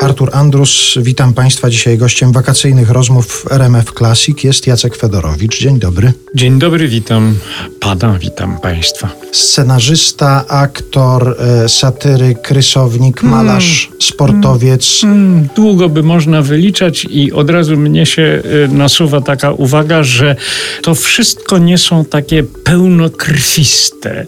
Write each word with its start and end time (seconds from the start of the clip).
Artur 0.00 0.30
Andrus, 0.32 0.98
witam 1.02 1.34
Państwa. 1.34 1.70
Dzisiaj 1.70 1.98
gościem 1.98 2.32
wakacyjnych 2.32 2.90
rozmów 2.90 3.26
w 3.26 3.52
RMF 3.52 3.92
Classic 3.92 4.44
jest 4.44 4.66
Jacek 4.66 4.96
Fedorowicz. 4.96 5.60
Dzień 5.60 5.78
dobry. 5.78 6.12
Dzień 6.34 6.58
dobry, 6.58 6.88
witam 6.88 7.36
Pana, 7.80 8.18
witam 8.18 8.58
Państwa. 8.60 9.08
Scenarzysta, 9.32 10.44
aktor, 10.48 11.36
e, 11.38 11.68
satyryk, 11.68 12.50
rysownik, 12.50 13.22
malarz, 13.22 13.90
sportowiec. 14.00 14.98
Hmm, 15.00 15.48
długo 15.56 15.88
by 15.88 16.02
można 16.02 16.42
wyliczać 16.42 17.06
i 17.10 17.32
od 17.32 17.50
razu 17.50 17.76
mnie 17.76 18.06
się 18.06 18.42
y, 18.64 18.68
nasuwa 18.68 19.20
taka 19.20 19.52
uwaga, 19.52 20.02
że 20.02 20.36
to 20.82 20.94
wszystko 20.94 21.58
nie 21.58 21.78
są 21.78 22.04
takie 22.04 22.42
pełnokrwiste 22.42 24.26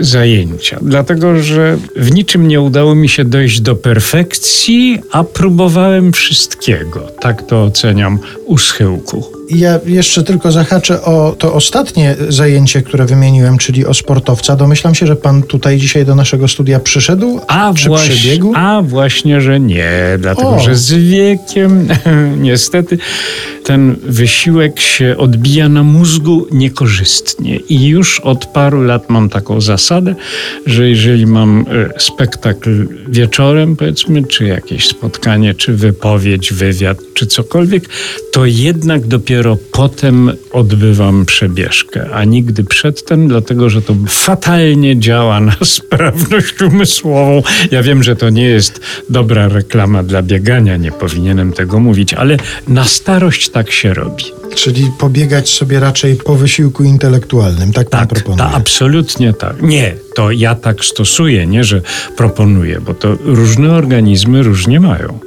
zajęcia. 0.00 0.78
Dlatego, 0.82 1.42
że 1.42 1.78
w 1.96 2.12
niczym 2.12 2.48
nie 2.48 2.60
udało 2.60 2.94
mi 2.94 3.08
się 3.08 3.24
dojść 3.24 3.60
do 3.60 3.74
perfekcji, 3.74 5.00
a 5.12 5.24
próbowałem 5.24 6.12
wszystkiego. 6.12 7.00
Tak 7.20 7.42
to 7.42 7.62
oceniam 7.62 8.18
u 8.46 8.58
schyłku. 8.58 9.41
Ja 9.54 9.80
jeszcze 9.86 10.22
tylko 10.22 10.52
zahaczę 10.52 11.02
o 11.02 11.36
to 11.38 11.54
ostatnie 11.54 12.16
zajęcie, 12.28 12.82
które 12.82 13.06
wymieniłem, 13.06 13.58
czyli 13.58 13.86
o 13.86 13.94
sportowca. 13.94 14.56
Domyślam 14.56 14.94
się, 14.94 15.06
że 15.06 15.16
Pan 15.16 15.42
tutaj 15.42 15.78
dzisiaj 15.78 16.04
do 16.04 16.14
naszego 16.14 16.48
studia 16.48 16.80
przyszedł, 16.80 17.40
A, 17.48 17.74
czy 17.74 17.88
właśnie, 17.88 18.14
przybiegł? 18.14 18.52
a 18.56 18.82
właśnie, 18.82 19.40
że 19.40 19.60
nie, 19.60 19.92
dlatego 20.18 20.48
O. 20.48 20.60
że 20.60 20.74
z 20.74 20.92
wiekiem 20.92 21.88
niestety 22.48 22.98
ten 23.64 23.96
wysiłek 24.02 24.80
się 24.80 25.16
odbija 25.18 25.68
na 25.68 25.82
mózgu 25.82 26.46
niekorzystnie. 26.52 27.56
I 27.56 27.86
już 27.86 28.20
od 28.20 28.46
paru 28.46 28.82
lat 28.82 29.10
mam 29.10 29.28
taką 29.28 29.60
zasadę, 29.60 30.14
że 30.66 30.88
jeżeli 30.88 31.26
mam 31.26 31.64
e, 31.96 32.00
spektakl 32.00 32.86
wieczorem, 33.08 33.76
powiedzmy, 33.76 34.24
czy 34.24 34.44
jakieś 34.44 34.86
spotkanie, 34.88 35.54
czy 35.54 35.72
wypowiedź, 35.72 36.52
wywiad, 36.52 36.98
czy 37.14 37.26
cokolwiek, 37.26 37.88
to 38.32 38.46
jednak 38.46 39.06
dopiero 39.06 39.41
potem 39.72 40.32
odbywam 40.52 41.26
przebieżkę, 41.26 42.08
a 42.12 42.24
nigdy 42.24 42.64
przedtem, 42.64 43.28
dlatego 43.28 43.70
że 43.70 43.82
to 43.82 43.94
fatalnie 44.08 44.98
działa 45.00 45.40
na 45.40 45.56
sprawność 45.78 46.62
umysłową. 46.62 47.42
Ja 47.70 47.82
wiem, 47.82 48.02
że 48.02 48.16
to 48.16 48.30
nie 48.30 48.44
jest 48.44 48.80
dobra 49.10 49.48
reklama 49.48 50.02
dla 50.02 50.22
biegania, 50.22 50.76
nie 50.76 50.92
powinienem 50.92 51.52
tego 51.52 51.80
mówić, 51.80 52.14
ale 52.14 52.36
na 52.68 52.84
starość 52.84 53.48
tak 53.48 53.70
się 53.70 53.94
robi. 53.94 54.24
Czyli 54.54 54.90
pobiegać 54.98 55.50
sobie 55.54 55.80
raczej 55.80 56.16
po 56.16 56.34
wysiłku 56.36 56.84
intelektualnym, 56.84 57.72
tak 57.72 57.90
Pan 57.90 58.00
Tak, 58.00 58.08
proponuje? 58.08 58.38
ta, 58.50 58.56
absolutnie 58.56 59.32
tak. 59.32 59.62
Nie, 59.62 59.94
to 60.14 60.30
ja 60.30 60.54
tak 60.54 60.84
stosuję, 60.84 61.46
nie, 61.46 61.64
że 61.64 61.82
proponuję, 62.16 62.80
bo 62.80 62.94
to 62.94 63.16
różne 63.24 63.72
organizmy 63.72 64.42
różnie 64.42 64.80
mają. 64.80 65.18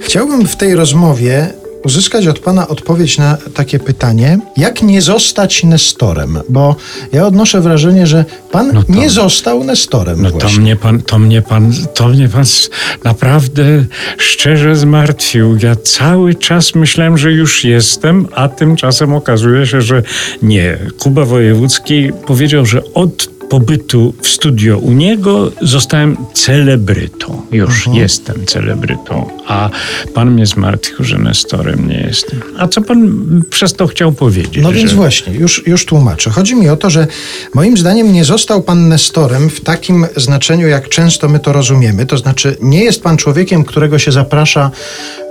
Chciałbym 0.00 0.46
w 0.46 0.56
tej 0.56 0.74
rozmowie 0.74 1.52
uzyskać 1.84 2.26
od 2.26 2.38
Pana 2.38 2.68
odpowiedź 2.68 3.18
na 3.18 3.38
takie 3.54 3.78
pytanie, 3.78 4.38
jak 4.56 4.82
nie 4.82 5.02
zostać 5.02 5.64
Nestorem? 5.64 6.38
Bo 6.48 6.76
ja 7.12 7.26
odnoszę 7.26 7.60
wrażenie, 7.60 8.06
że 8.06 8.24
Pan 8.52 8.70
No 8.74 8.82
to- 8.82 8.92
nie 8.92 9.10
został 9.10 9.64
Nestorem 9.64 10.22
No 10.22 10.30
to 10.30 10.48
mnie 10.48 10.76
pan, 10.76 11.02
to 11.02 11.18
mnie 11.18 11.42
pan, 11.42 11.72
to 11.94 12.08
mnie 12.08 12.28
pan 12.28 12.44
naprawdę 13.04 13.84
szczerze 14.18 14.76
zmartwił. 14.76 15.58
Ja 15.62 15.76
cały 15.76 16.34
czas 16.34 16.74
myślałem, 16.74 17.18
że 17.18 17.32
już 17.32 17.64
jestem, 17.64 18.26
a 18.34 18.48
tymczasem 18.48 19.14
okazuje 19.14 19.66
się, 19.66 19.82
że 19.82 20.02
nie. 20.42 20.78
Kuba 20.98 21.24
Wojewódzki 21.24 22.10
powiedział, 22.26 22.66
że 22.66 22.82
od 22.94 23.39
pobytu 23.50 24.14
w 24.22 24.28
studio 24.28 24.78
u 24.78 24.92
niego 24.92 25.52
zostałem 25.62 26.16
celebrytą. 26.34 27.42
Już 27.52 27.76
Mhm. 27.76 27.96
jestem 27.96 28.46
celebrytą, 28.46 29.30
a 29.46 29.70
pan 30.14 30.30
mnie 30.30 30.46
zmartwił, 30.46 31.04
że 31.04 31.18
Nestorem 31.18 31.88
nie 31.88 32.00
jestem. 32.00 32.40
A 32.58 32.68
co 32.68 32.80
pan 32.80 33.10
przez 33.50 33.74
to 33.74 33.86
chciał 33.86 34.12
powiedzieć? 34.12 34.62
No 34.62 34.72
więc 34.72 34.90
że... 34.90 34.96
właśnie, 34.96 35.32
już, 35.34 35.66
już 35.66 35.86
tłumaczę. 35.86 36.30
Chodzi 36.30 36.54
mi 36.54 36.68
o 36.68 36.76
to, 36.76 36.90
że 36.90 37.06
moim 37.54 37.76
zdaniem 37.76 38.12
nie 38.12 38.24
został 38.24 38.62
pan 38.62 38.88
Nestorem 38.88 39.50
w 39.50 39.60
takim 39.60 40.06
znaczeniu, 40.16 40.68
jak 40.68 40.88
często 40.88 41.28
my 41.28 41.38
to 41.38 41.52
rozumiemy. 41.52 42.06
To 42.06 42.18
znaczy, 42.18 42.56
nie 42.62 42.84
jest 42.84 43.02
pan 43.02 43.16
człowiekiem, 43.16 43.64
którego 43.64 43.98
się 43.98 44.12
zaprasza 44.12 44.70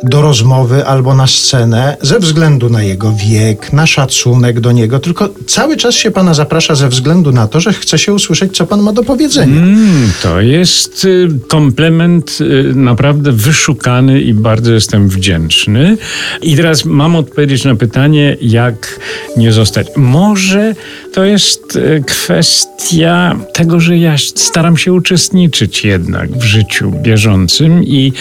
do 0.04 0.22
rozmowy 0.22 0.86
albo 0.86 1.16
na 1.16 1.28
scenę 1.28 1.98
ze 2.02 2.20
względu 2.20 2.70
na 2.70 2.84
jego 2.84 3.12
wiek, 3.30 3.74
na 3.74 3.88
szacunek 3.88 4.60
do 4.60 4.72
niego, 4.72 5.00
tylko 5.00 5.30
cały 5.48 5.78
czas 5.78 5.96
się 5.96 6.12
pana 6.12 6.34
zaprasza 6.34 6.76
ze 6.76 6.90
względu 6.90 7.32
na 7.32 7.48
to, 7.48 7.60
że 7.60 7.74
chce 7.74 7.98
się 8.00 8.09
usłyszeć, 8.14 8.58
co 8.58 8.66
pan 8.66 8.82
ma 8.82 8.94
do 8.94 9.04
powiedzenia. 9.04 9.62
Mm, 9.62 10.12
to 10.24 10.42
jest 10.42 11.06
y, 11.06 11.30
komplement 11.48 12.38
y, 12.42 12.76
naprawdę 12.76 13.32
wyszukany 13.32 14.22
i 14.22 14.34
bardzo 14.34 14.74
jestem 14.74 15.10
wdzięczny. 15.10 15.98
I 16.42 16.56
teraz 16.56 16.86
mam 16.86 17.16
odpowiedzieć 17.16 17.66
na 17.66 17.76
pytanie, 17.76 18.38
jak 18.42 19.00
nie 19.38 19.54
zostać. 19.54 19.88
Może 19.98 20.76
to 21.20 21.26
jest 21.26 21.76
y, 21.76 22.04
kwestia 22.08 23.36
tego, 23.54 23.80
że 23.80 23.98
ja 23.98 24.18
staram 24.18 24.78
się 24.78 24.94
uczestniczyć 24.94 25.86
jednak 25.86 26.32
w 26.32 26.44
życiu 26.44 26.92
bieżącym 26.92 27.84
i 27.84 28.14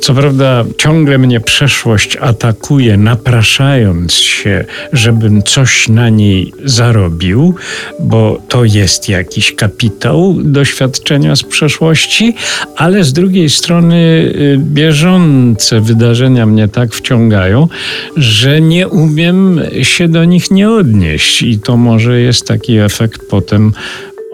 co 0.00 0.14
prawda 0.14 0.64
ciągle 0.78 1.18
mnie 1.18 1.40
przeszłość 1.40 2.16
atakuje, 2.16 2.96
napraszając 2.96 4.12
się, 4.12 4.64
żebym 4.92 5.42
coś 5.42 5.88
na 5.88 6.08
niej 6.08 6.52
zarobił, 6.64 7.54
bo 8.00 8.42
to 8.48 8.64
jest 8.64 9.08
jakiś 9.08 9.54
kapitał 9.54 10.34
doświadczenia 10.42 11.36
z 11.36 11.42
przeszłości, 11.42 12.34
ale 12.76 13.04
z 13.04 13.12
drugiej 13.12 13.50
strony 13.50 13.96
y, 13.96 14.56
bieżące 14.58 15.80
wydarzenia 15.80 16.46
mnie 16.46 16.68
tak 16.68 16.94
wciągają, 16.94 17.68
że 18.16 18.60
nie 18.60 18.88
umiem 18.88 19.60
się 19.82 20.08
do 20.08 20.24
nich 20.24 20.50
nie 20.50 20.70
odnieść 20.70 21.42
i 21.42 21.58
to 21.58 21.76
może 21.76 22.20
jest 22.20 22.45
taki 22.46 22.78
efekt 22.80 23.28
potem, 23.28 23.74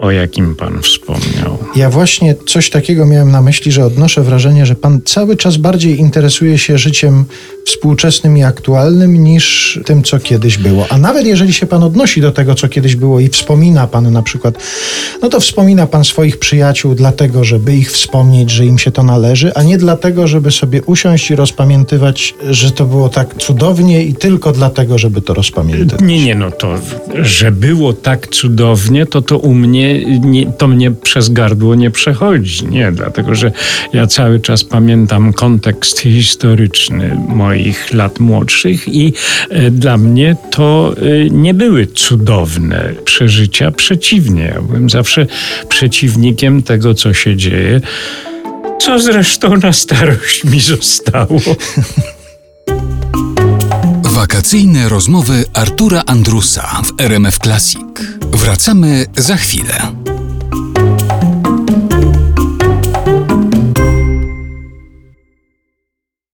o 0.03 0.11
jakim 0.11 0.55
pan 0.55 0.81
wspomniał. 0.81 1.57
Ja 1.75 1.89
właśnie 1.89 2.35
coś 2.47 2.69
takiego 2.69 3.05
miałem 3.05 3.31
na 3.31 3.41
myśli, 3.41 3.71
że 3.71 3.85
odnoszę 3.85 4.23
wrażenie, 4.23 4.65
że 4.65 4.75
pan 4.75 5.01
cały 5.05 5.37
czas 5.37 5.57
bardziej 5.57 5.99
interesuje 5.99 6.57
się 6.57 6.77
życiem 6.77 7.25
współczesnym 7.65 8.37
i 8.37 8.43
aktualnym 8.43 9.23
niż 9.23 9.79
tym, 9.85 10.03
co 10.03 10.19
kiedyś 10.19 10.57
było. 10.57 10.85
A 10.89 10.97
nawet 10.97 11.25
jeżeli 11.25 11.53
się 11.53 11.65
pan 11.65 11.83
odnosi 11.83 12.21
do 12.21 12.31
tego, 12.31 12.55
co 12.55 12.67
kiedyś 12.69 12.95
było 12.95 13.19
i 13.19 13.29
wspomina 13.29 13.87
pan 13.87 14.11
na 14.11 14.21
przykład, 14.21 14.55
no 15.21 15.29
to 15.29 15.39
wspomina 15.39 15.87
pan 15.87 16.03
swoich 16.03 16.37
przyjaciół 16.37 16.95
dlatego, 16.95 17.43
żeby 17.43 17.75
ich 17.75 17.91
wspomnieć, 17.91 18.51
że 18.51 18.65
im 18.65 18.79
się 18.79 18.91
to 18.91 19.03
należy, 19.03 19.53
a 19.53 19.63
nie 19.63 19.77
dlatego, 19.77 20.27
żeby 20.27 20.51
sobie 20.51 20.81
usiąść 20.81 21.31
i 21.31 21.35
rozpamiętywać, 21.35 22.35
że 22.49 22.71
to 22.71 22.85
było 22.85 23.09
tak 23.09 23.35
cudownie 23.37 24.03
i 24.03 24.15
tylko 24.15 24.51
dlatego, 24.51 24.97
żeby 24.97 25.21
to 25.21 25.33
rozpamiętywać. 25.33 26.01
Nie, 26.01 26.25
nie, 26.25 26.35
no 26.35 26.51
to, 26.51 26.75
że 27.21 27.51
było 27.51 27.93
tak 27.93 28.27
cudownie, 28.27 29.05
to 29.05 29.21
to 29.21 29.37
u 29.37 29.53
mnie, 29.53 29.92
nie, 30.21 30.51
to 30.51 30.67
mnie 30.67 30.91
przez 30.91 31.29
gardło 31.29 31.75
nie 31.75 31.91
przechodzi. 31.91 32.67
Nie, 32.67 32.91
dlatego 32.91 33.35
że 33.35 33.51
ja 33.93 34.07
cały 34.07 34.39
czas 34.39 34.63
pamiętam 34.63 35.33
kontekst 35.33 35.99
historyczny 35.99 37.17
moich 37.27 37.93
lat 37.93 38.19
młodszych 38.19 38.87
i 38.87 39.13
e, 39.49 39.71
dla 39.71 39.97
mnie 39.97 40.35
to 40.51 40.95
e, 40.97 41.29
nie 41.29 41.53
były 41.53 41.87
cudowne 41.87 42.93
przeżycia. 43.05 43.71
Przeciwnie, 43.71 44.43
ja 44.55 44.61
byłem 44.61 44.89
zawsze 44.89 45.27
przeciwnikiem 45.69 46.63
tego, 46.63 46.93
co 46.93 47.13
się 47.13 47.35
dzieje. 47.35 47.81
Co 48.79 48.99
zresztą 48.99 49.57
na 49.57 49.73
starość 49.73 50.43
mi 50.43 50.59
zostało. 50.59 51.39
Wakacyjne 54.03 54.89
rozmowy 54.89 55.45
Artura 55.53 56.03
Andrusa 56.05 56.81
w 56.83 57.01
RMF 57.01 57.37
Classic. 57.37 57.79
Wracamy 58.43 59.05
za 59.17 59.37
chwilę. 59.37 60.02